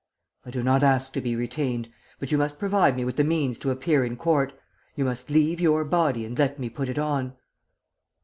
"'I 0.47 0.49
do 0.49 0.63
not 0.63 0.81
ask 0.81 1.13
to 1.13 1.21
be 1.21 1.35
retained; 1.35 1.87
but 2.19 2.31
you 2.31 2.37
must 2.39 2.57
provide 2.57 2.97
me 2.97 3.05
with 3.05 3.17
the 3.17 3.23
means 3.23 3.59
to 3.59 3.69
appear 3.69 4.03
in 4.03 4.17
court. 4.17 4.51
_You 4.97 5.05
must 5.05 5.29
leave 5.29 5.61
your 5.61 5.85
body 5.85 6.25
and 6.25 6.35
let 6.39 6.57
me 6.57 6.71
put 6.71 6.89
it 6.89 6.97
on. 6.97 7.33